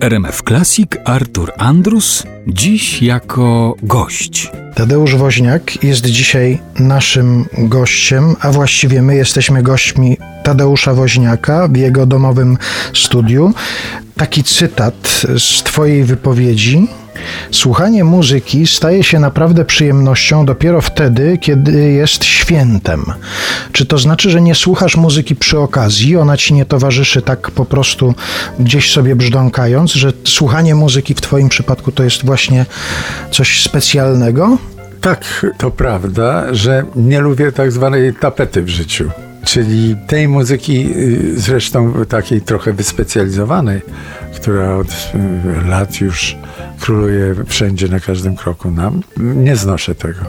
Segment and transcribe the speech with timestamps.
[0.00, 4.52] RMF Classic Artur Andrus, dziś jako gość.
[4.76, 12.06] Tadeusz Woźniak jest dzisiaj naszym gościem, a właściwie my jesteśmy gośćmi Tadeusza Woźniaka w jego
[12.06, 12.58] domowym
[12.94, 13.54] studiu.
[14.16, 16.88] Taki cytat z Twojej wypowiedzi.
[17.50, 23.04] Słuchanie muzyki staje się naprawdę przyjemnością dopiero wtedy, kiedy jest świętem.
[23.72, 27.64] Czy to znaczy, że nie słuchasz muzyki przy okazji, ona ci nie towarzyszy tak po
[27.64, 28.14] prostu
[28.58, 32.66] gdzieś sobie brzdąkając, że słuchanie muzyki w Twoim przypadku to jest właśnie
[33.30, 34.58] coś specjalnego?
[35.06, 39.10] Tak, to prawda, że nie lubię tak zwanej tapety w życiu.
[39.44, 43.80] Czyli tej muzyki, y, zresztą takiej trochę wyspecjalizowanej,
[44.36, 44.86] która od
[45.64, 46.36] y, lat już
[46.80, 49.02] króluje wszędzie, na każdym kroku nam.
[49.16, 50.20] Nie znoszę tego.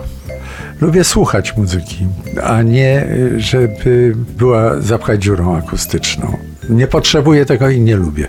[0.82, 2.08] Lubię słuchać muzyki,
[2.44, 6.38] a nie y, żeby była zapchać dziurą akustyczną.
[6.70, 8.28] Nie potrzebuję tego i nie lubię.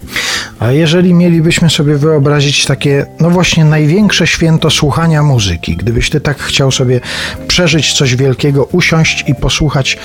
[0.61, 6.39] A jeżeli mielibyśmy sobie wyobrazić takie, no właśnie, największe święto słuchania muzyki, gdybyś ty tak
[6.39, 7.01] chciał sobie
[7.49, 9.99] przeżyć coś wielkiego, usiąść i posłuchać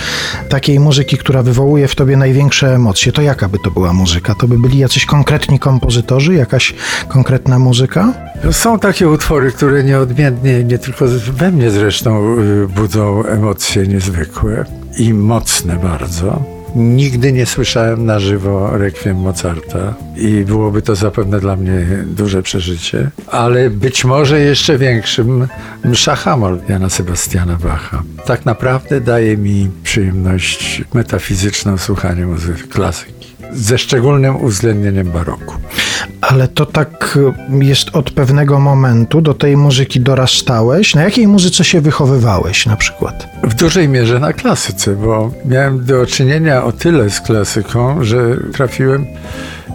[0.50, 4.36] takiej muzyki, która wywołuje w tobie największe emocje, to jaka by to była muzyka?
[4.36, 6.74] To by byli jacyś konkretni kompozytorzy, jakaś
[7.08, 8.14] konkretna muzyka?
[8.52, 14.66] Są takie utwory, które nieodmiennie, nie tylko we mnie zresztą, y, budzą emocje niezwykłe
[14.98, 16.63] i mocne bardzo.
[16.76, 23.12] Nigdy nie słyszałem na żywo rekwiem Mozarta i byłoby to zapewne dla mnie duże przeżycie,
[23.28, 25.48] ale być może jeszcze większym
[25.84, 28.04] msza Hamol Jana Sebastiana Bacha.
[28.26, 35.56] Tak naprawdę daje mi przyjemność metafizyczną słuchanie muzyki klasyki ze szczególnym uwzględnieniem baroku.
[36.22, 40.96] Ale to tak jest od pewnego momentu, do tej muzyki dorastałeś.
[40.96, 43.28] Na jakiej muzyce się wychowywałeś na przykład?
[43.44, 49.06] W dużej mierze na klasyce, bo miałem do czynienia o tyle z klasyką, że trafiłem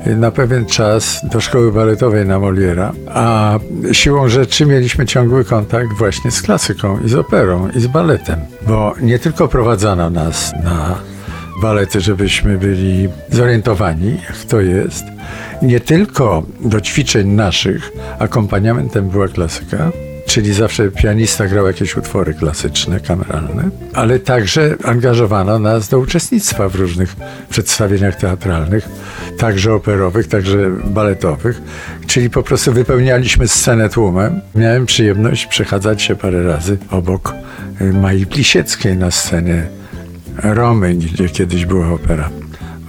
[0.07, 3.59] na pewien czas do szkoły baletowej na Moliera, a
[3.93, 8.95] siłą rzeczy mieliśmy ciągły kontakt właśnie z klasyką i z operą i z baletem, bo
[9.01, 10.99] nie tylko prowadzano nas na
[11.63, 15.05] balety, żebyśmy byli zorientowani, jak to jest.
[15.63, 19.91] Nie tylko do ćwiczeń naszych akompaniamentem była klasyka,
[20.27, 26.75] czyli zawsze pianista grał jakieś utwory klasyczne, kameralne, ale także angażowano nas do uczestnictwa w
[26.75, 27.17] różnych
[27.51, 28.89] przedstawieniach teatralnych,
[29.39, 31.63] także operowych, także baletowych,
[32.07, 34.41] czyli po prostu wypełnialiśmy scenę tłumem.
[34.55, 37.35] Miałem przyjemność przechadzać się parę razy obok
[37.81, 39.79] Mai Plisieckiej na scenie
[40.43, 42.31] Romy, gdzie kiedyś była opera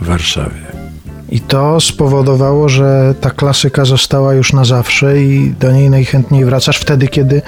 [0.01, 0.69] w Warszawie.
[1.31, 6.77] I to spowodowało, że ta klasyka została już na zawsze i do niej najchętniej wracasz
[6.77, 7.41] wtedy, kiedy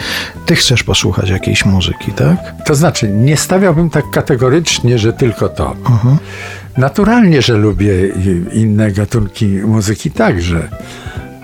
[0.45, 2.37] ty chcesz posłuchać jakiejś muzyki, tak?
[2.65, 5.75] To znaczy, nie stawiałbym tak kategorycznie, że tylko to.
[5.83, 6.17] Uh-huh.
[6.77, 7.93] Naturalnie, że lubię
[8.53, 10.69] inne gatunki muzyki także.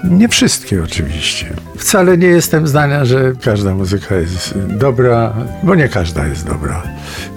[0.04, 1.54] Nie wszystkie oczywiście.
[1.78, 6.84] Wcale nie jestem zdania, że każda muzyka jest dobra, bo nie każda jest dobra.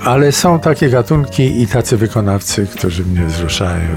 [0.05, 3.89] Ale są takie gatunki i tacy wykonawcy, którzy mnie wzruszają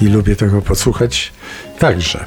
[0.00, 1.32] i, i lubię tego posłuchać
[1.78, 2.26] także.